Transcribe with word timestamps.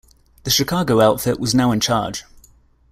The 0.45 0.49
Chicago 0.49 0.99
Outfit 0.99 1.39
was 1.39 1.53
now 1.53 1.71
in 1.71 1.79
charge. 1.79 2.23